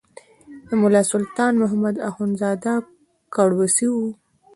د 0.67 0.69
ملا 0.81 1.01
سلطان 1.11 1.53
محمد 1.61 1.95
اخندزاده 2.09 2.73
کړوسی 3.35 3.87
و. 3.91 3.95